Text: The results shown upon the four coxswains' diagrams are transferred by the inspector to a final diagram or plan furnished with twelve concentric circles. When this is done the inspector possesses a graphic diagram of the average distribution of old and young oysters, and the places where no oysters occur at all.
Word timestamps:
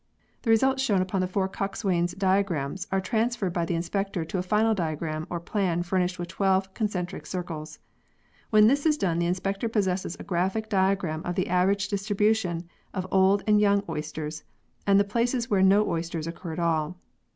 The 0.41 0.49
results 0.49 0.81
shown 0.81 0.99
upon 0.99 1.21
the 1.21 1.27
four 1.27 1.47
coxswains' 1.47 2.15
diagrams 2.15 2.87
are 2.91 2.99
transferred 2.99 3.53
by 3.53 3.65
the 3.65 3.75
inspector 3.75 4.25
to 4.25 4.39
a 4.39 4.41
final 4.41 4.73
diagram 4.73 5.27
or 5.29 5.39
plan 5.39 5.83
furnished 5.83 6.17
with 6.17 6.27
twelve 6.27 6.73
concentric 6.73 7.27
circles. 7.27 7.77
When 8.49 8.65
this 8.65 8.87
is 8.87 8.97
done 8.97 9.19
the 9.19 9.27
inspector 9.27 9.69
possesses 9.69 10.15
a 10.19 10.23
graphic 10.23 10.69
diagram 10.69 11.21
of 11.23 11.35
the 11.35 11.49
average 11.49 11.87
distribution 11.87 12.67
of 12.95 13.05
old 13.11 13.43
and 13.45 13.61
young 13.61 13.83
oysters, 13.87 14.43
and 14.87 14.99
the 14.99 15.03
places 15.03 15.51
where 15.51 15.61
no 15.61 15.87
oysters 15.87 16.25
occur 16.25 16.53
at 16.53 16.57
all. 16.57 16.97